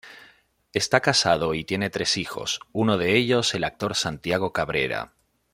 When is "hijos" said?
2.17-2.59